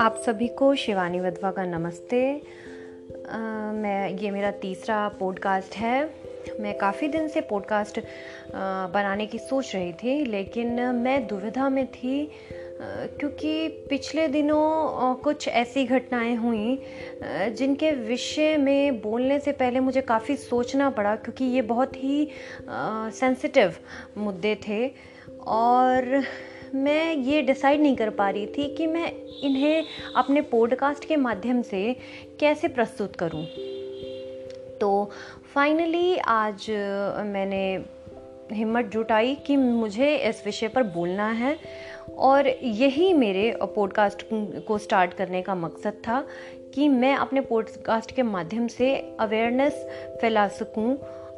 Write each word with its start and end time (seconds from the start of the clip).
आप 0.00 0.22
सभी 0.26 0.48
को 0.48 0.74
शिवानी 0.74 1.20
वधवा 1.20 1.50
का 1.50 1.64
नमस्ते। 1.64 2.40
आ, 3.28 3.38
मैं 3.72 4.08
ये 4.10 4.30
मेरा 4.30 4.50
तीसरा 4.50 5.08
पॉडकास्ट 5.08 5.76
है। 5.76 6.10
मैं 6.60 6.78
काफ़ी 6.78 7.08
दिन 7.08 7.28
से 7.28 7.40
पॉडकास्ट 7.40 8.00
बनाने 8.94 9.26
की 9.26 9.38
सोच 9.38 9.74
रही 9.74 9.92
थी 9.92 10.24
लेकिन 10.24 10.80
मैं 10.80 11.26
दुविधा 11.26 11.68
में 11.68 11.86
थी 11.86 12.30
क्योंकि 12.82 13.68
पिछले 13.68 14.28
दिनों 14.28 15.14
कुछ 15.14 15.48
ऐसी 15.48 15.84
घटनाएँ 15.84 16.36
हुई 16.36 16.82
जिनके 17.48 17.90
विषय 17.90 18.56
में 18.56 19.00
बोलने 19.00 19.40
से 19.40 19.52
पहले 19.52 19.80
मुझे 19.80 20.00
काफ़ी 20.00 20.36
सोचना 20.36 20.90
पड़ा 20.90 21.16
क्योंकि 21.16 21.44
ये 21.44 21.62
बहुत 21.62 21.96
ही 21.96 22.28
सेंसिटिव 23.10 23.74
मुद्दे 24.18 24.54
थे। 24.54 25.15
और 25.46 26.24
मैं 26.74 27.14
ये 27.14 27.42
डिसाइड 27.42 27.80
नहीं 27.80 27.96
कर 27.96 28.10
पा 28.10 28.30
रही 28.30 28.46
थी 28.46 28.74
कि 28.76 28.86
मैं 28.86 29.12
इन्हें 29.42 29.84
अपने 30.16 30.40
पॉडकास्ट 30.40 31.04
के 31.04 31.16
माध्यम 31.16 31.62
से 31.62 31.96
कैसे 32.40 32.68
प्रस्तुत 32.68 33.16
करूँ। 33.16 33.44
तो 34.80 35.10
फाइनली 35.54 36.16
आज 36.16 36.66
मैंने 37.26 37.84
हिम्मत 38.52 38.84
जुटाई 38.84 39.34
कि 39.34 39.56
मुझे 39.56 40.16
इस 40.16 40.42
विषय 40.46 40.68
पर 40.68 40.82
बोलना 40.82 41.30
है 41.30 41.56
और 42.18 42.48
यही 42.62 43.12
मेरे 43.12 43.58
पॉडकास्ट 43.62 44.26
को 44.66 44.78
स्टार्ट 44.78 45.14
करने 45.14 45.42
का 45.42 45.54
मकसद 45.54 45.92
था 45.92 46.26
कि 46.74 46.88
मैं 46.88 47.14
अपने 47.16 47.40
पॉडकास्ट 47.40 48.12
के 48.12 48.22
माध्यम 48.22 48.68
से 48.68 49.16
अवेयरनेस 49.20 49.72
फैला 50.20 50.48
सकूँ 50.48 50.96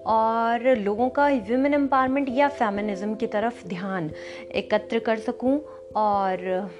और 0.08 0.76
लोगों 0.76 1.08
का 1.08 1.28
वुमेन 1.28 1.74
एम्पावरमेंट 1.74 2.28
या 2.30 2.48
फेमिनिज्म 2.48 3.14
की 3.14 3.26
तरफ़ 3.26 3.66
ध्यान 3.68 4.10
एकत्र 4.54 4.98
कर 4.98 5.18
सकूँ 5.18 5.60
और 5.96 6.70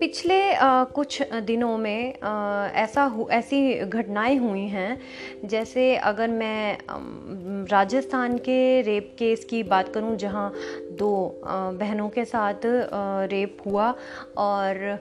पिछले 0.00 0.54
आ, 0.54 0.84
कुछ 0.84 1.22
दिनों 1.22 1.78
में 1.78 2.14
आ, 2.20 2.66
ऐसा 2.66 3.04
हु 3.04 3.26
ऐसी 3.30 3.74
घटनाएँ 3.74 4.36
हुई 4.36 4.66
हैं। 4.68 5.00
जैसे 5.44 5.96
अगर 5.96 6.28
मैं 6.28 6.78
राजस्थान 7.70 8.36
के 8.38 8.82
रेप 8.82 9.16
केस 9.18 9.44
की 9.44 9.62
बात 9.62 9.92
करूँ 9.94 10.16
जहाँ 10.16 10.52
दो 10.92 11.40
आ, 11.46 11.70
बहनों 11.70 12.08
के 12.08 12.24
साथ 12.24 12.66
आ, 12.66 13.24
रेप 13.24 13.58
हुआ 13.66 13.94
और 14.36 14.98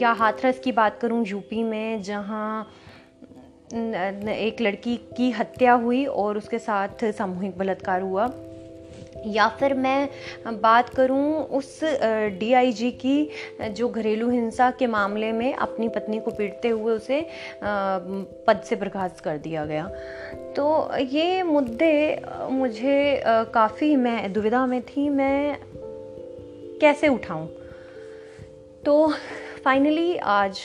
या 0.00 0.12
हाथरस 0.12 0.58
की 0.58 0.72
बात 0.72 0.98
करूँ 1.00 1.24
यूपी 1.26 1.62
में 1.62 2.02
जहाँ 2.02 2.68
एक 3.74 4.60
लड़की 4.60 4.96
की 5.16 5.30
हत्या 5.30 5.72
हुई 5.72 6.04
और 6.06 6.36
उसके 6.38 6.58
साथ 6.58 7.12
सामूहिक 7.12 7.58
बलात्कार 7.58 8.02
हुआ। 8.02 8.30
या 9.26 9.46
फिर 9.48 9.74
मैं 9.74 10.08
बात 10.60 10.88
करूँ 10.88 11.42
उस 11.48 11.80
डीआईजी 12.38 12.90
की, 12.90 13.28
जो 13.70 13.88
घरेलू 13.88 14.30
हिंसा 14.30 14.70
के 14.70 14.86
मामले 14.86 15.32
में 15.32 15.54
अपनी 15.54 15.88
पत्नी 15.88 16.20
को 16.20 16.30
पीटते 16.30 16.68
हुए 16.68 16.94
उसे 16.94 17.20
पद 18.46 18.62
से 18.64 18.76
बर्खास्त 18.76 19.20
कर 19.20 19.38
दिया 19.38 19.64
गया। 19.66 19.86
तो 20.56 20.96
ये 20.96 21.42
मुद्दे 21.42 22.22
मुझे 22.50 23.22
काफ़ी 23.26 23.94
मैं 23.96 24.32
दुविधा 24.32 24.66
में 24.66 24.80
थी, 24.82 25.08
मैं 25.08 25.58
कैसे 26.80 27.08
उठाऊं? 27.08 27.46
तो 28.84 29.12
फाइनली 29.64 30.16
आज 30.16 30.60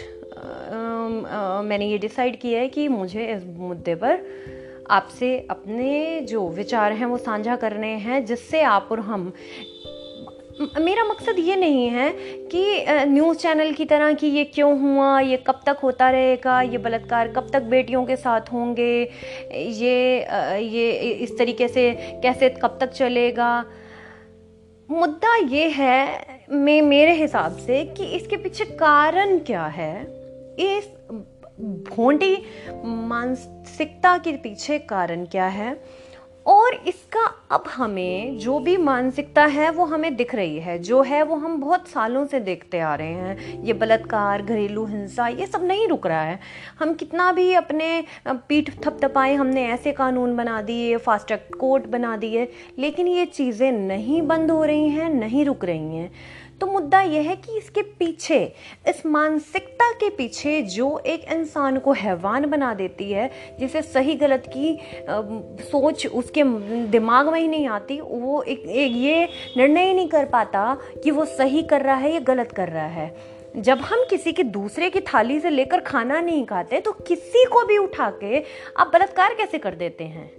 मैंने 1.65 1.87
ये 1.87 1.97
डिसाइड 1.97 2.39
किया 2.39 2.59
है 2.59 2.67
कि 2.67 2.87
मुझे 2.87 3.27
इस 3.27 3.43
मुद्दे 3.57 3.95
पर 3.95 4.23
आपसे 4.91 5.37
अपने 5.51 6.19
जो 6.29 6.47
विचार 6.49 6.91
हैं 6.91 7.05
वो 7.05 7.17
साझा 7.17 7.55
करने 7.55 7.87
हैं, 7.87 8.25
जिससे 8.25 8.61
आप 8.61 8.87
और 8.91 8.99
हम 8.99 9.31
मेरा 10.79 11.03
मकसद 11.03 11.35
ये 11.39 11.55
नहीं 11.55 11.87
है 11.89 12.09
कि 12.47 12.85
न्यूज़ 13.09 13.37
चैनल 13.37 13.71
की 13.73 13.85
तरह 13.85 14.13
कि 14.13 14.27
ये 14.27 14.43
क्यों 14.43 14.79
हुआ, 14.79 15.19
ये 15.19 15.37
कब 15.37 15.61
तक 15.65 15.77
होता 15.83 16.09
रहेगा, 16.09 16.61
ये 16.61 16.77
बलात्कार 16.77 17.27
कब 17.27 17.49
तक 17.53 17.61
बेटियों 17.61 18.05
के 18.05 18.15
साथ 18.15 18.51
होंगे, 18.53 19.01
ये 19.53 20.19
ये 20.59 20.91
इस 21.13 21.37
तरीके 21.37 21.67
से 21.67 21.91
कैसे 22.23 22.49
कब 22.49 22.77
तक 22.81 22.91
चलेगा। 22.91 23.65
मुद्दा 24.89 25.35
ये 25.35 25.67
है, 25.69 26.45
मैं, 26.51 26.81
मेरे 26.81 27.13
हिसाब 27.13 27.57
से 27.57 27.83
कि 27.97 28.05
इसके 28.15 28.37
पीछे 28.37 28.65
कारण 28.75 29.37
क्या 29.39 29.65
है? 29.65 30.20
इस 30.59 30.89
भोंडी 31.61 32.37
मानसिकता 32.85 34.17
के 34.17 34.31
पीछे 34.31 34.79
कारण 34.79 35.25
क्या 35.25 35.45
है? 35.45 35.83
और 36.45 36.73
इसका 36.87 37.25
अब 37.51 37.63
हमें 37.67 38.37
जो 38.37 38.59
भी 38.59 38.77
मानसिकता 38.77 39.45
है, 39.45 39.69
वो 39.69 39.85
हमें 39.85 40.15
दिख 40.15 40.35
रही 40.35 40.59
है। 40.59 40.79
जो 40.79 41.01
है, 41.01 41.23
वो 41.23 41.35
हम 41.35 41.61
बहुत 41.61 41.87
सालों 41.87 42.25
से 42.25 42.39
देखते 42.39 42.79
आ 42.79 42.95
रहे 42.95 43.07
हैं। 43.07 43.63
ये 43.63 43.73
बलात्कार, 43.73 44.41
घरेलू 44.41 44.85
हिंसा, 44.85 45.27
ये 45.27 45.47
सब 45.47 45.63
नहीं 45.63 45.87
रुक 45.87 46.07
रहा 46.07 46.21
है। 46.21 46.39
हम 46.79 46.93
कितना 46.93 47.31
भी 47.31 47.53
अपने 47.53 48.03
पीठ 48.27 48.69
थपथपाए, 48.85 49.33
हमने 49.33 49.67
ऐसे 49.67 49.91
कानून 49.91 50.35
बना 50.35 50.61
दिए, 50.61 50.97
फास्ट 50.97 51.27
ट्रैक 51.27 51.55
कोर्ट 51.59 51.87
बना 51.87 52.17
दिए, 52.17 52.51
लेकिन 52.79 53.07
ये 53.07 53.25
चीज़ें 53.25 53.71
नहीं 53.71 54.21
बंद 54.21 54.51
हो 54.51 54.63
रही 54.63 54.89
हैं, 54.89 55.09
नहीं 55.09 55.45
रुक 55.45 55.65
रही 55.65 55.95
हैं। 55.95 56.11
तो 56.61 56.67
मुद्दा 56.67 57.01
यह 57.01 57.21
है 57.21 57.35
कि 57.35 57.57
इसके 57.57 57.81
पीछे 57.81 58.53
इस 58.87 59.05
मानसिकता 59.05 59.91
के 59.91 60.09
पीछे 60.09 60.61
जो 60.61 60.99
एक 60.99 61.23
इंसान 61.31 61.77
को 61.77 61.93
हैवान 61.93 62.45
बना 62.45 62.73
देती 62.73 63.11
है 63.11 63.31
जिसे 63.59 63.81
सही 63.81 64.15
गलत 64.15 64.43
की 64.47 64.75
आ, 64.75 65.21
सोच 65.63 66.07
उसके 66.07 66.43
दिमाग 66.87 67.29
में 67.29 67.39
ही 67.39 67.47
नहीं 67.47 67.67
आती 67.67 68.01
वो 68.01 68.41
एक, 68.41 68.59
एक 68.59 68.91
ये 68.91 69.29
निर्णय 69.57 69.85
ही 69.85 69.93
नहीं 69.93 70.07
कर 70.07 70.25
पाता 70.25 70.77
कि 71.03 71.11
वो 71.11 71.25
सही 71.25 71.63
कर 71.63 71.81
रहा 71.81 71.95
है 71.95 72.13
या 72.13 72.19
गलत 72.19 72.51
कर 72.51 72.69
रहा 72.69 72.87
है। 72.87 73.15
जब 73.57 73.77
हम 73.77 74.05
किसी 74.09 74.31
के 74.31 74.43
दूसरे 74.43 74.89
की 74.89 74.99
थाली 74.99 75.39
से 75.39 75.49
लेकर 75.49 75.79
खाना 75.79 76.21
नहीं 76.21 76.45
खाते 76.45 76.79
तो 76.79 76.91
किसी 76.91 77.45
को 77.45 77.65
भी 77.65 77.77
उठा 77.77 78.11
के 78.23 78.43
आप 78.77 78.91
बलात्कार 78.93 79.33
कैसे 79.33 79.57
कर 79.57 79.75
देते 79.75 80.03
हैं? 80.03 80.31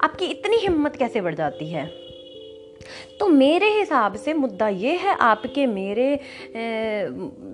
आपकी 0.00 0.24
इतनी 0.24 0.56
हिम्मत 0.56 0.96
कैसे 0.96 1.20
बढ़ 1.20 1.34
जाती 1.34 1.70
है? 1.70 2.07
तो 3.20 3.28
मेरे 3.28 3.68
हिसाब 3.78 4.14
से 4.16 4.34
मुद्दा 4.34 4.68
ये 4.68 4.96
है 4.96 5.16
आपके 5.20 5.66
मेरे 5.66 6.08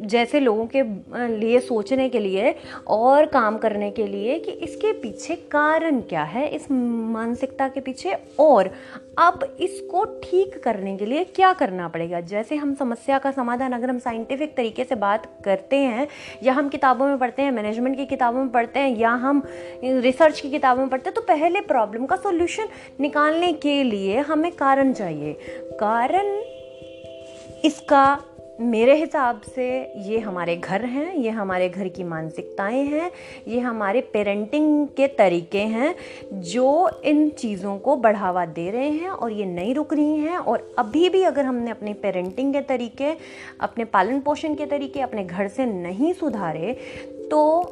जैसे 0.06 0.40
लोगों 0.40 0.66
के 0.66 0.82
लिए 1.30 1.60
सोचने 1.60 2.08
के 2.08 2.18
लिए 2.18 2.54
और 2.88 3.26
काम 3.26 3.58
करने 3.58 3.90
के 3.90 4.06
लिए 4.06 4.38
कि 4.38 4.50
इसके 4.50 4.92
पीछे 4.92 5.36
कारण 5.50 6.00
क्या 6.00 6.22
है, 6.24 6.46
इस 6.48 6.70
मानसिकता 6.70 7.68
के 7.68 7.80
पीछे 7.80 8.16
और 8.40 8.70
अब 9.18 9.56
इसको 9.60 10.04
ठीक 10.04 10.62
करने 10.62 10.96
के 10.96 11.06
लिए 11.06 11.24
क्या 11.24 11.52
करना 11.52 11.88
पड़ेगा? 11.88 12.20
जैसे 12.20 12.56
हम 12.56 12.74
समस्या 12.74 13.18
का 13.18 13.30
समाधान 13.30 13.72
अगर 13.72 13.90
हम 13.90 13.98
साइंटिफिक 13.98 14.56
तरीके 14.56 14.84
से 14.84 14.94
बात 14.94 15.26
करते 15.44 15.76
हैं, 15.76 16.06
या 16.42 16.52
हम 16.52 16.68
किताबों 16.68 17.06
में 17.06 17.18
पढ़ते 17.18 17.42
हैं 17.42 17.50
मैनेजमेंट 17.50 17.96
की 17.96 18.06
किताबों 18.06 18.40
में 18.40 18.48
पढ़ते 18.48 18.80
हैं, 18.80 18.96
या 18.96 19.10
हम 19.10 19.42
रिसर्च 19.84 20.40
की 20.40 20.50
किताबों 20.50 20.82
में 20.82 20.90
पढ़ते 20.90 21.10
हैं 21.10 21.14
तो 21.14 21.20
पहले 21.20 21.60
प्रॉब्लम 21.60 22.06
का 22.06 22.16
सॉल्यूशन 22.16 22.68
निकालने 23.00 23.52
के 23.52 23.82
लिए 23.82 24.18
हमें 24.20 24.50
कारण 24.52 24.92
चाहिए। 24.92 25.32
कारण 25.72 26.42
इसका 27.64 28.04
मेरे 28.60 28.94
हिसाब 28.94 29.40
से 29.54 29.64
ये 29.96 30.18
हमारे 30.18 30.56
घर 30.56 30.84
हैं, 30.84 31.14
ये 31.14 31.30
हमारे 31.30 31.68
घर 31.68 31.88
की 31.88 32.04
मानसिकताएँ 32.04 32.82
हैं, 32.82 33.10
ये 33.48 33.60
हमारे 33.60 34.00
पेरेंटिंग 34.00 34.86
के 34.88 35.06
तरीके 35.08 35.58
हैं 35.58 35.94
जो 36.32 36.88
इन 37.04 37.28
चीज़ों 37.30 37.78
को 37.78 37.96
बढ़ावा 37.96 38.46
दे 38.46 38.70
रहे 38.70 38.90
हैं 38.90 39.10
और 39.10 39.32
ये 39.32 39.44
नहीं 39.44 39.74
रुक 39.74 39.94
रही 39.94 40.18
हैं। 40.18 40.36
और 40.36 40.74
अभी 40.78 41.08
भी 41.08 41.22
अगर 41.22 41.44
हमने 41.44 41.70
अपने 41.70 41.94
पेरेंटिंग 41.94 42.52
के 42.54 42.60
तरीके, 42.60 43.12
अपने 43.60 43.84
पालन 43.84 44.20
पोषण 44.20 44.54
के 44.54 44.66
तरीके 44.66 45.00
अपने 45.00 45.24
घर 45.24 45.48
से 45.48 45.66
नहीं 45.66 46.12
सुधारे 46.12 46.76
तो 47.30 47.62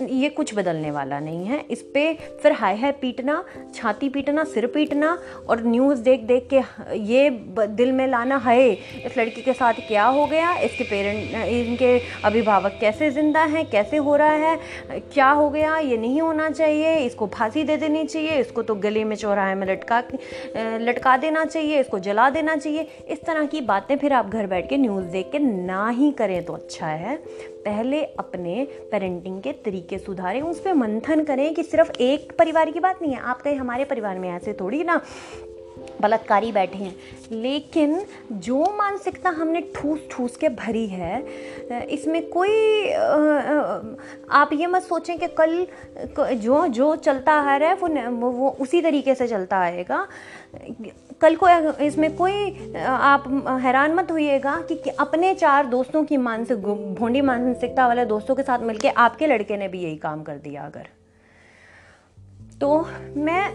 ये 0.00 0.28
कुछ 0.28 0.54
बदलने 0.54 0.90
वाला 0.90 1.18
नहीं 1.20 1.44
है। 1.46 1.58
इस 1.70 1.80
पर 1.96 2.16
फिर 2.42 2.52
हाय 2.52 2.76
हाय 2.76 2.92
पीटना, 2.92 3.42
छाती 3.74 4.08
पीटना, 4.08 4.44
सिर 4.44 4.66
पीटना 4.66 5.16
और 5.48 5.62
न्यूज़ 5.64 6.00
देख 6.00 6.20
देख 6.22 6.48
के 6.52 6.60
ये 6.96 7.28
दिल 7.60 7.92
में 7.92 8.06
लाना 8.06 8.36
है 8.38 8.70
इस 8.72 9.18
लड़की 9.18 9.42
के 9.42 9.52
साथ 9.52 9.74
क्या 9.88 10.04
हो 10.04 10.26
गया? 10.26 10.54
इसके 10.56 10.84
पेरेंट 10.84 11.34
इनके 11.46 11.98
अभिभावक 12.24 12.76
कैसे 12.80 13.10
ज़िंदा 13.10 13.42
हैं? 13.44 13.64
कैसे 13.70 13.96
हो 13.96 14.16
रहा 14.16 14.30
है? 14.30 14.56
क्या 14.90 15.30
हो 15.30 15.48
गया? 15.50 15.76
ये 15.78 15.96
नहीं 15.96 16.20
होना 16.20 16.48
चाहिए। 16.50 16.96
इसको 16.96 17.26
फांसी 17.34 17.64
दे 17.64 17.76
देनी 17.76 18.04
चाहिए। 18.04 18.38
इसको 18.40 18.62
तो 18.62 18.74
गले 18.76 19.04
में 19.04 19.16
चौराहे 19.16 19.54
में 19.54 19.66
लटका 19.66 20.02
लटका 20.56 21.16
देना 21.16 21.44
चाहिए। 21.44 21.80
इसको 21.80 21.98
जला 21.98 22.28
देना 22.30 22.56
चाहिए। 22.56 22.88
इस 23.08 23.24
तरह 23.24 23.46
की 23.46 23.60
बातें 23.62 23.96
फिर 23.98 24.12
आप 24.12 24.30
घर 24.30 24.46
बैठ 24.46 24.68
के 24.68 24.76
न्यूज़ 24.76 25.04
देख 25.06 25.30
के 25.32 25.38
ना 25.38 25.88
ही 25.88 26.10
करें 26.12 26.44
तो 26.44 26.52
अच्छा 26.52 26.86
है। 26.86 27.18
पहले 27.64 28.02
अपने 28.18 28.66
पेरेंटिंग 28.90 29.40
के 29.42 29.52
तरीके 29.64 29.98
सुधारें, 29.98 30.40
उस 30.42 30.60
पर 30.60 30.74
मंथन 30.74 31.24
करें 31.24 31.52
कि 31.54 31.62
सिर्फ़ 31.62 31.90
एक 32.00 32.32
परिवार 32.38 32.70
की 32.70 32.80
बात 32.80 33.02
नहीं 33.02 33.12
है। 33.12 33.20
आप 33.20 33.42
कहीं 33.42 33.56
हमारे 33.56 33.84
परिवार 33.84 34.18
में 34.18 34.28
ऐसे 34.30 34.52
थोड़ी 34.52 34.82
ना 34.84 35.00
बलात्कारी 36.00 36.50
बैठे 36.52 36.78
हैं। 36.78 36.94
लेकिन 37.32 38.04
जो 38.32 38.64
मानसिकता 38.76 39.30
हमने 39.30 39.60
ठूस 39.74 40.00
ठूस 40.10 40.36
के 40.36 40.48
भरी 40.48 40.86
है, 40.86 41.22
इसमें 41.86 42.28
कोई 42.28 42.90
आप 44.30 44.50
ये 44.52 44.66
मत 44.66 44.82
सोचें 44.82 45.18
कि 45.18 45.26
कल 45.40 45.66
जो 46.34 46.66
जो 46.68 46.94
चलता 46.96 47.32
आ 47.32 47.56
रहा 47.56 47.68
है 47.68 47.74
वो 47.74 48.30
वो 48.30 48.50
उसी 48.60 48.80
तरीके 48.82 49.14
से 49.14 49.28
चलता 49.28 49.58
आएगा। 49.58 50.06
कल 51.20 51.36
को 51.36 51.48
इसमें 51.82 52.16
कोई 52.16 52.72
आप 52.86 53.24
हैरान 53.62 53.94
मत 53.94 54.10
होइएगा 54.12 54.64
कि, 54.72 54.90
अपने 54.90 55.34
चार 55.34 55.66
दोस्तों 55.66 56.04
की 56.04 56.16
मानसिक 56.16 56.58
भोंडी 56.94 57.20
मानसिकता 57.20 57.86
वाले 57.86 58.04
दोस्तों 58.04 58.34
के 58.34 58.42
साथ 58.42 58.58
मिलके 58.58 58.88
आपके 58.88 59.26
लड़के 59.26 59.56
ने 59.56 59.68
भी 59.68 59.82
यही 59.82 59.96
काम 59.96 60.22
कर 60.22 60.34
दिया 60.34 60.62
अगर। 60.62 60.86
तो 62.60 62.88
मैं 63.16 63.48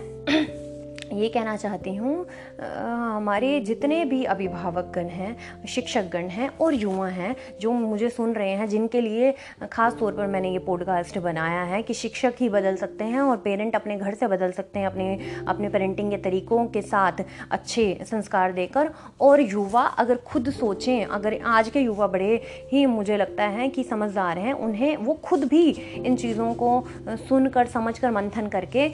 ये 1.13 1.27
कहना 1.29 1.55
चाहती 1.55 1.95
हूँ 1.95 2.25
हमारे 2.59 3.59
जितने 3.59 4.03
भी 4.05 4.23
अभिभावकगण 4.25 5.05
हैं, 5.07 5.65
शिक्षकगण 5.67 6.27
हैं 6.29 6.49
और 6.57 6.73
युवा 6.73 7.07
हैं, 7.07 7.35
जो 7.61 7.71
मुझे 7.71 8.09
सुन 8.09 8.33
रहे 8.33 8.51
हैं, 8.51 8.67
जिनके 8.69 9.01
लिए 9.01 9.33
ख़ास 9.63 9.95
तौर 9.99 10.13
पर 10.13 10.27
मैंने 10.27 10.51
ये 10.51 10.59
पॉडकास्ट 10.59 11.17
बनाया 11.17 11.61
है 11.63 11.81
कि 11.83 11.93
शिक्षक 11.93 12.33
ही 12.39 12.49
बदल 12.49 12.75
सकते 12.75 13.03
हैं 13.03 13.21
और 13.21 13.37
पेरेंट 13.37 13.75
अपने 13.75 13.97
घर 13.97 14.13
से 14.13 14.27
बदल 14.27 14.51
सकते 14.51 14.79
हैं, 14.79 14.87
अपने 14.87 15.43
अपने 15.47 15.69
पेरेंटिंग 15.69 16.09
के 16.11 16.17
तरीक़ों 16.17 16.65
के 16.67 16.81
साथ 16.81 17.23
अच्छे 17.51 17.85
संस्कार 18.03 18.51
देकर। 18.53 18.89
और 19.21 19.41
युवा 19.41 19.83
अगर 19.99 20.15
खुद 20.25 20.49
सोचें, 20.49 21.05
अगर 21.05 21.39
आज 21.45 21.69
के 21.69 21.79
युवा 21.79 22.07
बड़े 22.07 22.41
ही 22.71 22.85
मुझे 22.87 23.17
लगता 23.17 23.43
है 23.45 23.69
कि 23.69 23.83
समझदार 23.83 24.39
हैं, 24.39 24.53
उन्हें 24.55 24.95
वो 24.97 25.13
खुद 25.23 25.43
भी 25.43 25.69
इन 25.69 26.15
चीज़ों 26.15 26.53
को 26.53 26.83
सुनकर, 27.09 27.65
समझकर, 27.67 28.11
मंथन 28.11 28.47
करके 28.47 28.91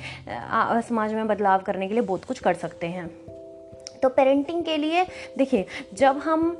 समाज 0.82 1.14
में 1.14 1.28
बदलाव 1.28 1.62
करने 1.62 1.88
के 1.88 1.94
लिए 1.94 2.01
बहुत 2.02 2.26
कुछ 2.26 2.40
कर 2.40 2.54
सकते 2.54 2.88
हैं। 2.88 3.08
तो 4.04 4.10
पेरेंटिंग 4.10 4.64
के 4.64 4.78
लिए, 4.78 5.06
देखिए, 5.38 5.66
जब 5.94 6.18
हम 6.18 6.58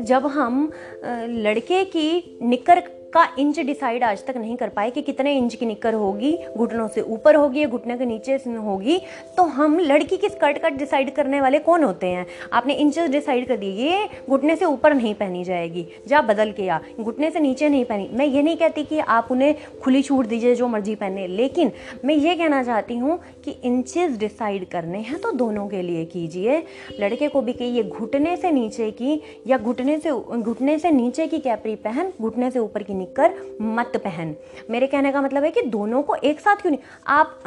जब 0.00 0.26
हम 0.26 0.72
लड़के 1.14 1.84
की 1.84 2.38
निकर 2.42 2.80
का 3.12 3.22
इंच 3.38 3.58
डिसाइड 3.58 4.02
आज 4.04 4.24
तक 4.26 4.36
नहीं 4.36 4.56
कर 4.56 4.68
पाए 4.68 4.90
कि 4.90 5.02
कितने 5.02 5.32
इंच 5.36 5.54
की 5.54 5.66
निक्कर 5.66 5.94
होगी, 5.94 6.32
घुटनों 6.56 6.88
से 6.88 7.00
ऊपर 7.02 7.34
होगी 7.34 7.60
या 7.60 7.68
घुटने 7.68 7.96
के 7.98 8.06
नीचे 8.06 8.34
होगी 8.46 8.98
तो 9.36 9.42
हम 9.42 9.78
लड़की 9.80 10.16
की 10.16 10.28
स्कर्ट 10.28 10.58
कट 10.58 10.72
डिसाइड 10.72 11.14
करने 11.14 11.40
वाले 11.40 11.58
कौन 11.58 11.84
होते 11.84 12.06
हैं? 12.06 12.26
आपने 12.52 12.74
इंचेस 12.74 13.10
डिसाइड 13.10 13.46
कर 13.48 13.56
दिए, 13.56 13.70
ये 13.70 14.08
घुटने 14.28 14.56
से 14.56 14.64
ऊपर 14.64 14.94
नहीं 14.94 15.14
पहनी 15.14 15.44
जाएगी, 15.44 15.86
जा 16.08 16.20
बदल 16.22 16.52
के 16.52 16.62
या 16.62 16.80
घुटने 17.00 17.30
से 17.30 17.40
नीचे 17.40 17.68
नहीं 17.68 17.84
पहनी। 17.84 18.08
मैं 18.12 18.26
ये 18.26 18.42
नहीं 18.42 18.56
कहती 18.56 18.84
कि 18.84 18.98
आप 18.98 19.28
उन्हें 19.30 19.54
खुली 19.82 20.02
छूट 20.02 20.26
दीजिए 20.26 20.54
जो 20.54 20.68
मर्ज़ी 20.68 20.94
पहने, 20.94 21.26
लेकिन 21.28 21.72
मैं 22.04 22.14
ये 22.16 22.34
कहना 22.34 22.62
चाहती 22.62 22.96
हूँ 22.96 23.18
कि 23.44 23.56
इंचेस 23.64 24.18
डिसाइड 24.18 24.68
करने 24.70 24.98
हैं 25.00 25.20
तो 25.20 25.32
दोनों 25.34 25.66
के 25.68 25.82
लिए 25.82 26.04
कीजिए। 26.06 26.62
लड़के 27.00 27.28
को 27.28 27.42
भी 27.42 27.52
कहिए, 27.54 27.82
घुटने 27.82 28.36
से 28.36 28.50
नीचे 28.52 28.90
की 28.92 29.20
या 29.46 29.58
घुटने 29.58 29.98
से 29.98 30.12
घुटने 30.32 30.78
से 30.78 30.90
नीचे 30.90 31.26
की 31.26 31.38
कैपरी 31.40 31.74
पहन, 31.78 32.12
घुटने 32.20 32.50
से 32.50 32.58
ऊपर 32.58 32.82
की 32.82 32.94
निकर 32.98 33.34
मत 33.60 33.96
पहन। 33.96 34.34
मेरे 34.70 34.86
कहने 34.86 35.12
का 35.12 35.22
मतलब 35.22 35.44
है 35.44 35.50
कि 35.50 35.62
दोनों 35.68 36.02
को 36.02 36.14
एक 36.14 36.40
साथ 36.40 36.56
क्यों 36.56 36.70
नहीं? 36.70 36.80
आप 37.06 37.38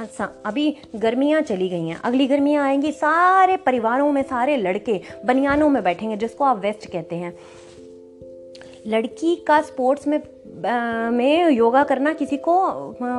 अभी 0.45 0.75
गर्मियाँ 0.95 1.41
चली 1.41 1.69
गई 1.69 1.87
हैं। 1.87 1.99
अगली 2.01 2.27
गर्मियाँ 2.27 2.65
आएँगी 2.65 2.91
सारे 2.91 3.57
परिवारों 3.57 4.11
में 4.11 4.21
सारे 4.23 4.57
लड़के 4.57 4.99
बनियानों 5.25 5.69
में 5.69 5.83
बैठेंगे 5.83 6.17
जिसको 6.17 6.45
आप 6.45 6.61
वेस्ट 6.61 6.91
कहते 6.91 7.15
हैं। 7.15 7.33
लड़की 8.87 9.35
का 9.47 9.61
स्पोर्ट्स 9.61 10.07
में 10.07 10.17
आ, 10.17 11.09
में 11.11 11.49
योगा 11.49 11.83
करना 11.83 12.13
किसी 12.13 12.37
को 12.37 12.55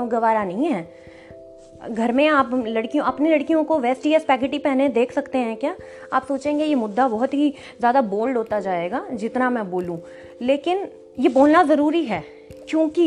गवारा 0.06 0.44
नहीं 0.44 0.67
है। 0.67 0.87
घर 1.90 2.12
में 2.12 2.26
आप 2.28 2.50
लड़कियों 2.67 3.05
अपनी 3.05 3.31
लड़कियों 3.31 3.62
को 3.64 3.78
वेस्ट 3.78 4.06
या 4.06 4.19
स्पैगेटी 4.19 4.58
पहने 4.58 4.88
देख 4.88 5.12
सकते 5.12 5.38
हैं 5.38 5.56
क्या? 5.56 5.75
आप 6.12 6.26
सोचेंगे 6.26 6.64
ये 6.64 6.75
मुद्दा 6.75 7.06
बहुत 7.08 7.35
ही 7.35 7.49
ज़्यादा 7.78 8.00
बोल्ड 8.02 8.37
होता 8.37 8.61
जाएगा 8.61 9.05
जितना 9.12 9.49
मैं 9.50 9.70
बोलूँ। 9.70 9.99
लेकिन 10.43 10.87
ये 11.17 11.29
बोलना 11.29 11.62
ज़रूरी 11.62 12.05
है, 12.05 12.23
क्योंकि 12.69 13.03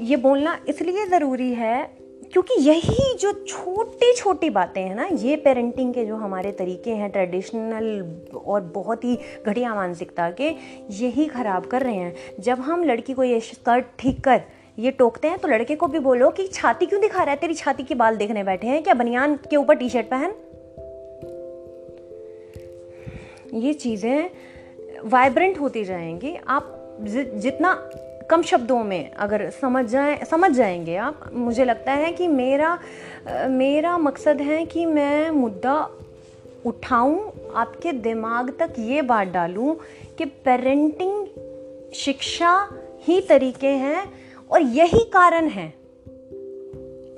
ये 0.00 0.16
बोलना 0.16 0.58
इसलिए 0.68 1.06
ज़रूरी 1.06 1.52
है 1.54 2.00
क्योंकि 2.32 2.54
यही 2.60 3.14
जो 3.18 3.32
छोटी 3.32 4.12
छोटी 4.14 4.50
बातें 4.50 4.80
हैं 4.82 4.94
ना, 4.94 5.08
ये 5.12 5.36
पेरेंटिंग 5.36 5.92
के 5.94 6.04
जो 6.06 6.16
हमारे 6.16 6.52
तरीके 6.52 6.90
हैं 6.90 7.10
ट्रेडिशनल 7.10 8.38
और 8.46 8.60
बहुत 8.74 9.04
ही 9.04 9.18
घटिया 9.46 9.74
मानसिकता 9.74 10.30
के, 10.30 10.50
यही 10.90 11.26
ख़राब 11.26 11.66
कर 11.66 11.82
रहे 11.82 11.94
हैं। 11.94 12.14
जब 12.40 12.60
हम 12.60 12.84
लड़की 12.84 13.12
को 13.12 13.24
ये 13.24 13.40
स्कर्ट 13.40 13.86
ठीक 13.98 14.20
कर, 14.20 14.42
ये 14.78 14.90
टोकते 14.90 15.28
हैं 15.28 15.38
तो 15.38 15.48
लड़के 15.48 15.76
को 15.76 15.86
भी 15.86 15.98
बोलो 15.98 16.30
कि, 16.30 16.46
छाती 16.46 16.86
क्यों 16.86 17.00
दिखा 17.00 17.22
रहा 17.22 17.30
है? 17.30 17.36
तेरी 17.36 17.54
छाती 17.54 17.82
के 17.82 17.94
बाल 17.94 18.16
देखने 18.16 18.44
बैठे 18.44 18.66
हैं 18.66 18.82
क्या? 18.82 18.94
बनियान 18.94 19.34
के 19.50 19.56
ऊपर 19.56 19.74
टी 19.74 19.88
शर्ट 19.88 20.06
पहन? 20.06 20.34
ये 23.54 23.72
चीज़ें 23.74 24.30
वाइब्रेंट 25.04 25.58
होती 25.60 25.84
जाएँगी। 25.84 26.36
आप 26.48 26.76
जितना 27.38 27.90
कम 28.30 28.42
शब्दों 28.42 28.84
में 28.84 29.10
अगर 29.10 29.50
समझ 29.50 29.84
जाए, 29.84 30.24
समझ 30.30 30.50
जाएँगे 30.50 30.96
आप, 30.96 31.30
मुझे 31.32 31.64
लगता 31.64 31.92
है 31.92 32.12
कि 32.12 32.28
मेरा 32.28 32.78
मेरा 33.48 33.98
मकसद 33.98 34.40
है 34.40 34.66
कि 34.66 34.86
मैं 34.86 35.30
मुद्दा 35.30 35.90
उठाऊं, 36.66 37.30
आपके 37.54 37.92
दिमाग 37.92 38.50
तक 38.58 38.72
ये 38.78 39.02
बात 39.02 39.28
डालूं 39.28 39.74
कि 40.18 40.24
पेरेंटिंग 40.24 41.26
शिक्षा 41.94 42.68
ही 43.04 43.20
तरीके 43.20 43.68
हैं 43.68 44.12
और 44.50 44.62
यही 44.62 45.04
कारण 45.04 45.48
है। 45.48 45.74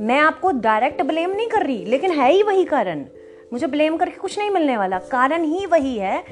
मैं 0.00 0.18
आपको 0.18 0.50
डायरेक्ट 0.50 1.02
ब्लेम 1.02 1.30
नहीं 1.30 1.48
कर 1.48 1.66
रही, 1.66 1.84
लेकिन 1.84 2.10
है 2.10 2.32
ही 2.32 2.42
वही 2.42 2.64
कारण। 2.64 3.04
मुझे 3.52 3.66
ब्लेम 3.66 3.96
करके 3.96 4.16
कुछ 4.16 4.38
नहीं 4.38 4.50
मिलने 4.50 4.76
वाला। 4.76 4.98
कारण 4.98 5.42
ही 5.42 5.66
वही 5.66 5.98
है 5.98 6.24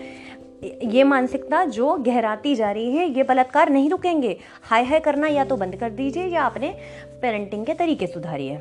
ये 0.63 1.05
मानसिकता 1.05 1.65
जो 1.67 1.97
गहराती 1.99 2.55
जा 2.55 2.71
रही 2.71 2.97
है, 2.97 3.07
ये 3.09 3.23
बलात्कार 3.23 3.71
नहीं 3.71 3.91
रुकेंगे। 3.91 4.37
हाय 4.63 4.85
हाय 4.85 5.01
करना 5.01 5.27
या 5.27 5.45
तो 5.45 5.57
बंद 5.57 5.77
कर 5.77 5.91
दीजिए 5.91 6.27
या 6.27 6.43
अपने 6.43 6.75
पेरेंटिंग 7.23 7.67
के 7.67 7.75
तरीके 7.75 8.07
सुधारिए। 8.07 8.57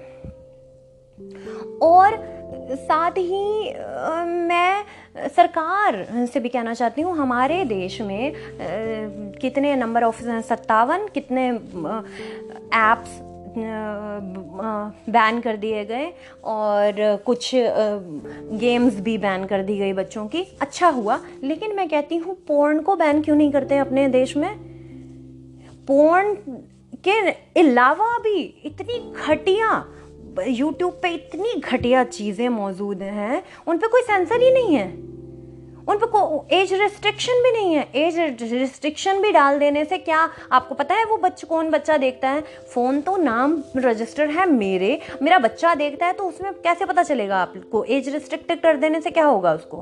और 1.81 2.17
साथ 2.71 3.11
ही 3.11 3.73
मैं 4.23 5.29
सरकार 5.29 6.05
से 6.33 6.39
भी 6.39 6.49
कहना 6.49 6.73
चाहती 6.73 7.01
हूँ, 7.01 7.15
हमारे 7.17 7.63
देश 7.65 8.01
में 8.01 8.33
कितने 9.41 9.75
नंबर 9.75 10.03
ऑफ़ 10.03 10.21
सत्तावन 10.41 11.07
कितने 11.07 11.47
एप्स 11.49 13.19
बैन 13.57 15.39
कर 15.41 15.57
दिए 15.57 15.83
गए 15.85 16.11
और 16.45 16.93
कुछ 17.25 17.51
गेम्स 17.55 18.99
भी 18.99 19.17
बैन 19.17 19.45
कर 19.45 19.63
दी 19.63 19.77
गई 19.77 19.93
बच्चों 19.93 20.25
की। 20.27 20.41
अच्छा 20.61 20.87
हुआ, 20.89 21.19
लेकिन 21.43 21.75
मैं 21.75 21.87
कहती 21.89 22.17
हूँ 22.17 22.35
पोर्न 22.47 22.79
को 22.81 22.95
बैन 22.95 23.21
क्यों 23.21 23.35
नहीं 23.35 23.51
करते 23.51 23.77
अपने 23.77 24.07
देश 24.09 24.35
में? 24.37 24.55
पोर्न 25.87 26.35
के 27.03 27.19
अलावा 27.59 28.17
भी 28.17 28.41
इतनी 28.65 28.99
घटिया 29.25 29.85
यूट्यूब 30.47 30.99
पे 31.01 31.09
इतनी 31.09 31.53
घटिया 31.61 32.03
चीज़ें 32.03 32.47
मौजूद 32.49 33.01
हैं, 33.01 33.43
उन 33.67 33.77
पर 33.77 33.87
कोई 33.87 34.01
सेंसर 34.01 34.41
ही 34.41 34.51
नहीं 34.51 34.75
है। 34.75 34.87
उन 35.89 35.97
पर 35.97 36.05
को 36.05 36.45
एज 36.51 36.73
रिस्ट्रिक्शन 36.73 37.41
भी 37.43 37.51
नहीं 37.51 37.73
है। 37.75 37.87
एज 37.95 38.17
रिस्ट्रिक्शन 38.43 39.21
भी 39.21 39.31
डाल 39.31 39.59
देने 39.59 39.83
से 39.85 39.97
क्या 39.97 40.17
आपको 40.51 40.75
पता 40.75 40.95
है 40.95 41.05
वो 41.05 41.17
बच्चे, 41.17 41.47
कौन 41.47 41.69
बच्चा 41.69 41.97
देखता 41.97 42.29
है? 42.29 42.41
फ़ोन 42.73 43.01
तो 43.01 43.15
नाम 43.17 43.61
रजिस्टर 43.77 44.29
है 44.29 44.45
मेरे। 44.49 44.99
मेरा 45.21 45.37
बच्चा 45.39 45.73
देखता 45.75 46.05
है 46.05 46.13
तो 46.13 46.23
उसमें 46.23 46.51
कैसे 46.53 46.85
पता 46.85 47.03
चलेगा 47.03 47.37
आपको? 47.37 47.83
एज 47.83 48.09
रिस्ट्रिक्ट 48.09 48.53
कर 48.53 48.77
देने 48.77 49.01
से 49.01 49.11
क्या 49.11 49.25
होगा 49.25 49.53
उसको? 49.53 49.81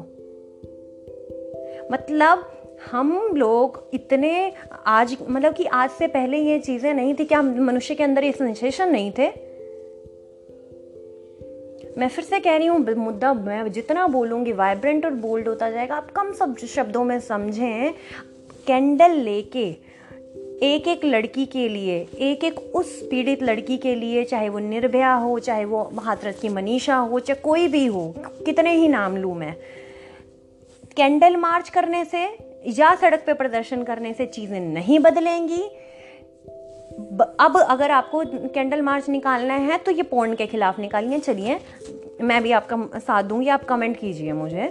मतलब 1.92 2.54
हम 2.92 3.12
लोग 3.36 3.90
इतने 3.94 4.54
आज 4.86 5.16
मतलब 5.30 5.54
कि 5.54 5.66
आज 5.66 5.90
से 5.90 6.08
पहले 6.08 6.38
ये 6.38 6.60
चीज़ें 6.60 6.94
नहीं 6.94 7.14
थी 7.16 7.26
क्या 7.26 7.42
मनुष्य 7.42 7.96
के 7.96 8.04
अंदर 8.04 8.24
ये 8.24 8.32
सेंसेशन 8.32 8.92
नहीं 8.92 9.12
थे। 9.12 9.28
मैं 11.98 12.08
फिर 12.08 12.24
से 12.26 12.40
कह 12.40 12.56
रही 12.58 12.68
हूँ 12.68 12.96
मुद्दा 12.96 13.34
मैं 13.34 13.72
जितना 13.72 14.08
बोलूँगी 14.08 14.52
वाइब्रेंट 14.54 15.06
और 15.06 15.12
बोल्ड 15.18 15.48
होता 15.48 15.70
जाएगा। 15.72 15.96
आप 15.96 16.12
कम 16.12 16.32
सब 16.34 16.56
शब्दों 16.68 17.04
में 17.04 17.20
समझें 17.20 17.94
कैंडल 18.68 19.12
लेके 19.12 19.66
एक 20.64 20.88
एक 20.88 21.06
लड़की 21.06 21.46
के 21.46 21.68
लिए 21.70 21.98
एक 22.20 22.44
एक 22.44 22.60
उस 22.76 22.92
पीड़ित 23.12 23.44
लड़की 23.44 23.78
के 23.78 23.96
लिए, 23.96 24.24
चाहे 24.24 24.50
वो 24.50 24.60
निर्भया 24.60 25.14
हो, 25.14 25.38
चाहे 25.40 25.66
वो 25.66 25.84
हाथरस 26.00 26.40
की 26.40 26.50
मनीषा 26.50 26.96
हो, 26.96 27.20
चाहे 27.20 27.42
कोई 27.42 27.68
भी 27.68 27.86
हो, 27.86 28.14
कितने 28.46 28.74
ही 28.74 28.88
नाम 28.88 29.18
लूँ 29.18 29.36
मैं। 29.36 29.56
कैंडल 30.98 31.36
मार्च 31.38 31.70
करने 31.70 32.04
से 32.06 32.24
या 32.78 32.94
सड़क 32.96 33.24
पे 33.26 33.34
प्रदर्शन 33.34 33.84
करने 33.84 34.14
से 34.14 34.26
चीज़ें 34.26 34.60
नहीं 34.60 35.00
बदलेंगी। 35.00 35.64
अब 37.40 37.58
अगर 37.70 37.92
आपको 37.92 38.24
कैंडल 38.50 38.82
मार्च 38.82 39.10
निकालना 39.10 39.54
है 39.54 39.78
तो 39.78 39.92
ये 39.92 40.04
पोर्न 40.04 40.34
के 40.36 40.46
खिलाफ 40.48 40.80
निकालिए, 40.80 41.20
चलिए। 41.20 41.60
मैं 42.22 42.42
भी 42.44 42.52
आपका 42.52 43.00
साथ 43.00 43.24
दूँगी, 43.24 43.50
आप 43.50 43.64
कमेंट 43.64 43.98
कीजिए 43.98 44.34
मुझे। 44.34 44.68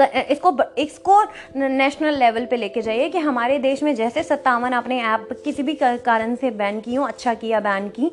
इसको 0.00 0.56
इसको 0.78 1.22
नेशनल 1.56 2.18
लेवल 2.18 2.46
पे 2.46 2.56
लेके 2.56 2.82
जाइए 2.82 3.08
कि 3.08 3.18
हमारे 3.20 3.58
देश 3.58 3.82
में 3.82 3.94
जैसे 3.94 4.22
सत्तावन 4.22 4.72
आपने 4.72 5.00
ऐप 5.04 5.28
किसी 5.44 5.62
भी 5.62 5.74
कारण 5.82 6.34
से 6.36 6.50
बैन 6.52 6.80
की 6.80 6.94
हो 6.94 7.04
अच्छा 7.04 7.34
किया 7.34 7.60
बैन 7.60 7.88
की, 7.88 8.10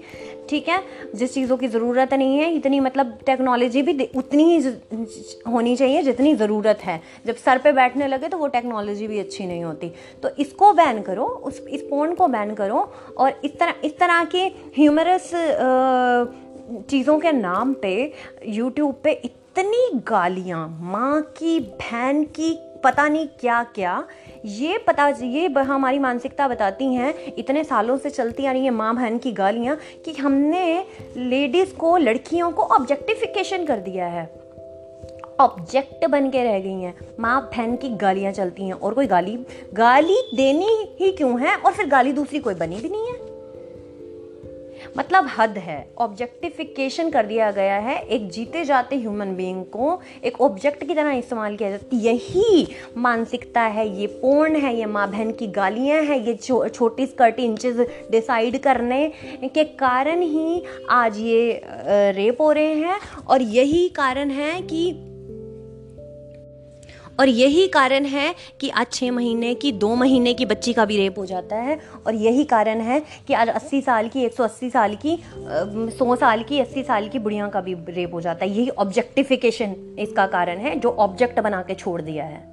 ठीक 0.50 0.67
है? 0.69 0.81
जिस 1.15 1.33
चीज़ों 1.33 1.57
की 1.57 1.67
ज़रूरत 1.67 2.13
नहीं 2.13 2.38
है, 2.38 2.53
इतनी 2.55 2.79
मतलब 2.79 3.17
टेक्नोलॉजी 3.25 3.81
भी 3.81 4.09
उतनी 4.15 4.43
ही 4.45 4.57
होनी 5.47 5.75
चाहिए 5.75 6.01
जितनी 6.03 6.33
ज़रूरत 6.35 6.79
है। 6.83 7.01
जब 7.25 7.35
सर 7.38 7.57
पे 7.57 7.71
बैठने 7.73 8.07
लगे 8.07 8.27
तो 8.27 8.38
वो 8.38 8.47
टेक्नोलॉजी 8.50 9.07
भी 9.07 9.19
अच्छी 9.19 9.45
नहीं 9.45 9.63
होती। 9.63 9.91
तो 10.23 10.29
इसको 10.39 10.71
बैन 10.73 11.01
करो, 11.01 11.23
उस, 11.23 11.59
इस 11.61 11.89
फ़ोन 11.89 12.13
को 12.15 12.27
बैन 12.27 12.53
करो 12.55 12.91
और 13.17 13.39
इस 13.43 13.59
तरह 13.59 13.73
इस 13.83 13.97
तरह 14.00 14.23
के 14.25 14.45
ह्यूमरस 14.77 15.31
चीज़ों 16.89 17.19
के 17.19 17.31
नाम 17.31 17.73
पे 17.73 17.91
यूट्यूब 18.47 19.00
पे 19.03 19.11
इतनी 19.58 20.00
गालियाँ, 20.08 20.77
माँ 20.81 21.22
की, 21.22 21.60
बहन 21.60 22.24
की, 22.24 22.60
पता 22.84 23.08
नहीं 23.08 23.27
क्या 23.27 23.63
क्या 23.63 24.08
ये 24.46 24.77
पता, 24.77 25.08
ये 25.08 25.48
हमारी 25.48 26.00
मानसिकता 26.00 26.48
बताती 26.48 26.93
हैं, 26.93 27.36
इतने 27.38 27.63
सालों 27.63 27.98
से 27.98 28.10
चलती 28.10 28.46
आ 28.46 28.51
रही 28.51 28.65
है 28.65 28.72
माँ, 28.72 28.96
बहन 28.96 29.17
की 29.17 29.31
गालियाँ, 29.31 29.77
कि 30.05 30.13
हमने 30.13 30.86
लेडीज़ 31.17 31.75
को, 31.75 31.98
लड़कियों 31.98 32.51
को 32.51 32.62
ऑब्जेक्टिफिकेशन 32.62 33.65
कर 33.65 33.77
दिया 33.77 34.05
है। 34.05 34.41
ऑब्जेक्ट 35.39 36.05
बन 36.05 36.29
के 36.29 36.43
रह 36.43 36.60
गई 36.60 36.81
हैं। 36.81 36.98
माँ, 37.20 37.51
बहन 37.58 37.75
की 37.75 37.89
गालियाँ 37.89 38.34
चलती 38.34 38.63
हैं, 38.63 38.74
और 38.74 38.93
कोई 38.93 39.08
गाली 39.08 39.39
गाली 39.74 40.17
देनी 40.36 40.96
ही 41.00 41.12
क्यों 41.12 41.41
है? 41.41 41.55
और 41.55 41.74
फिर 41.74 41.88
गाली 41.88 42.13
दूसरी 42.13 42.39
कोई 42.39 42.53
बनी 42.53 42.75
भी 42.75 42.89
नहीं 42.89 43.08
है। 43.08 43.30
मतलब 44.98 45.27
हद 45.38 45.57
है। 45.57 45.86
ऑब्जेक्टिफिकेशन 45.98 47.10
कर 47.10 47.25
दिया 47.25 47.51
गया 47.51 47.77
है। 47.77 47.98
एक 47.98 48.29
जीते 48.29 48.63
जाते 48.65 48.95
ह्यूमन 48.95 49.36
बीइंग 49.36 49.63
को 49.65 50.00
एक 50.24 50.39
ऑब्जेक्ट 50.41 50.83
की 50.83 50.95
तरह 50.95 51.12
इस्तेमाल 51.12 51.55
किया 51.55 51.69
जाता 51.69 51.95
है। 51.95 52.01
यही 52.01 52.67
मानसिकता 52.98 53.62
है 53.62 53.88
ये 54.00 54.07
पोर्न 54.15 54.55
है 54.55 54.75
ये 54.75 54.86
माँ 54.86 55.10
बहन 55.12 55.31
की 55.31 55.48
गालियाँ 55.50 56.01
हैं 56.03 56.19
ये 56.19 56.33
छो, 56.36 56.67
छोटी 56.67 57.05
स्कर्टी 57.05 57.43
इंचेस 57.43 57.77
डिसाइड 58.12 58.57
करने 58.63 59.07
के 59.45 59.63
कारण 59.63 60.21
ही 60.21 60.63
आज 60.89 61.17
ये 61.19 61.62
रेप 62.15 62.41
हो 62.41 62.51
रहे 62.51 62.74
हैं। 62.75 63.00
और 63.27 63.41
यही 63.41 63.88
कारण 63.89 64.29
है 64.31 64.62
कि 64.62 64.91
और 67.21 67.29
यही 67.29 67.67
कारण 67.67 68.05
है 68.05 68.33
कि 68.61 68.69
आज 68.69 68.87
छः 68.93 69.11
महीने 69.11 69.53
की, 69.55 69.71
दो 69.71 69.95
महीने 69.95 70.33
की 70.33 70.45
बच्ची 70.45 70.73
का 70.73 70.85
भी 70.85 70.97
रेप 70.97 71.17
हो 71.19 71.25
जाता 71.25 71.55
है। 71.55 71.79
और 72.07 72.15
यही 72.15 72.43
कारण 72.45 72.79
है 72.81 73.01
कि 73.27 73.33
आज 73.33 73.49
अस्सी 73.49 73.81
साल 73.81 74.07
की, 74.09 74.23
एक 74.23 74.33
सौ 74.33 74.43
अस्सी 74.43 74.69
साल 74.69 74.95
की 74.95 75.17
सौ 75.97 76.15
साल 76.15 76.43
की, 76.43 76.59
अस्सी 76.59 76.83
साल 76.83 77.09
की 77.09 77.19
बुढ़िया 77.19 77.47
का 77.47 77.61
भी 77.61 77.73
रेप 77.89 78.13
हो 78.13 78.21
जाता 78.21 78.45
है। 78.45 78.51
यही 78.51 78.69
ऑब्जेक्टिफिकेशन 78.69 79.75
इसका 79.99 80.25
कारण 80.27 80.57
है, 80.57 80.79
जो 80.79 80.89
ऑब्जेक्ट 80.89 81.39
बना 81.39 81.61
के 81.61 81.73
छोड़ 81.75 82.01
दिया 82.01 82.23
है। 82.25 82.49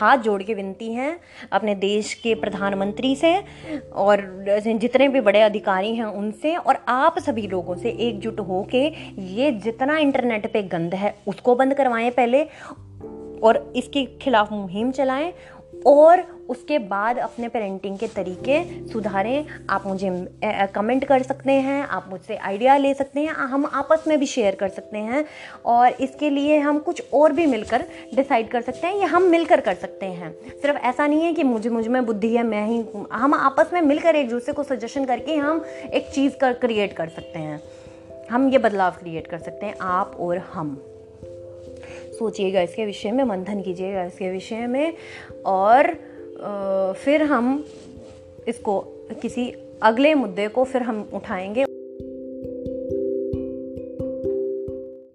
हाथ 0.00 0.18
जोड़ 0.18 0.42
के 0.42 0.54
विनती 0.54 0.92
हैं 0.92 1.18
अपने 1.52 1.74
देश 1.74 2.12
के 2.14 2.34
प्रधानमंत्री 2.34 3.14
से 3.16 3.34
और 3.94 4.20
जितने 4.58 5.08
भी 5.08 5.20
बड़े 5.20 5.40
अधिकारी 5.40 5.94
हैं 5.94 6.04
उनसे 6.04 6.54
और 6.56 6.78
आप 6.88 7.18
सभी 7.18 7.46
लोगों 7.46 7.76
से 7.76 7.90
एकजुट 8.00 8.40
हो 8.40 8.62
के 8.70 8.84
ये 9.34 9.50
जितना 9.54 9.98
इंटरनेट 9.98 10.52
पे 10.52 10.62
गंद 10.62 10.94
है, 10.94 11.14
उसको 11.26 11.54
बंद 11.54 11.74
करवाएँ 11.74 12.10
पहले 12.10 12.46
और 13.42 13.72
इसके 13.76 14.04
खिलाफ 14.22 14.52
मुहिम 14.52 14.90
चलाएँ 14.90 15.32
और 15.86 16.20
उसके 16.48 16.78
बाद 16.78 17.18
अपने 17.18 17.48
पेरेंटिंग 17.48 17.96
के 17.98 18.06
तरीके 18.06 18.88
सुधारें। 18.88 19.46
आप 19.70 19.86
मुझे 19.86 20.10
कमेंट 20.74 21.04
कर 21.04 21.22
सकते 21.22 21.52
हैं, 21.52 21.82
आप 21.82 22.06
मुझसे 22.10 22.36
आइडिया 22.36 22.76
ले 22.76 22.92
सकते 22.94 23.20
हैं 23.20 23.28
हम 23.28 23.66
आपस 23.66 24.04
में 24.08 24.18
भी 24.20 24.26
शेयर 24.26 24.54
कर 24.54 24.68
सकते 24.68 24.98
हैं 24.98 25.24
और 25.66 25.92
इसके 26.00 26.30
लिए 26.30 26.58
हम 26.58 26.78
कुछ 26.78 27.02
और 27.14 27.32
भी 27.32 27.46
मिलकर 27.46 27.84
डिसाइड 28.14 28.48
कर 28.48 28.62
सकते 28.62 28.86
हैं 28.86 28.96
या 28.96 29.06
हम 29.06 29.22
मिलकर 29.22 29.60
कर 29.60 29.74
सकते 29.74 30.06
हैं। 30.06 30.32
सिर्फ़ 30.62 30.76
ऐसा 30.76 31.06
नहीं 31.06 31.22
है 31.22 31.32
कि 31.32 31.42
मुझे, 31.42 31.70
मुझमें 31.70 32.04
बुद्धि 32.06 32.34
है, 32.36 32.42
मैं 32.42 32.66
ही 32.66 32.84
हम 33.12 33.34
आपस 33.34 33.70
में 33.72 33.80
मिलकर 33.80 34.16
एक 34.16 34.28
दूसरे 34.28 34.54
को 34.54 34.62
सजेशन 34.62 35.04
करके 35.04 35.36
हम 35.36 35.64
एक 35.92 36.10
चीज़ 36.10 36.36
कर 36.36 36.52
क्रिएट 36.52 36.92
कर 36.92 37.08
सकते 37.08 37.38
हैं। 37.38 37.62
हम 38.30 38.48
ये 38.48 38.58
बदलाव 38.58 38.90
क्रिएट 38.90 39.26
कर 39.26 39.38
सकते 39.38 39.66
हैं, 39.66 39.74
आप 39.80 40.16
और 40.20 40.38
हम। 40.38 40.91
सोचिएगा 42.12 42.60
इसके 42.60 42.84
विषय 42.86 43.10
में, 43.10 43.24
मंथन 43.24 43.62
कीजिएगा 43.62 44.04
इसके 44.04 44.30
विषय 44.30 44.66
में 44.66 44.94
और 45.46 45.92
फिर 47.04 47.22
हम 47.22 47.64
इसको 48.48 48.80
किसी 49.22 49.52
अगले 49.82 50.14
मुद्दे 50.14 50.48
को 50.48 50.64
फिर 50.64 50.82
हम 50.82 51.08
उठाएँगे। 51.14 51.64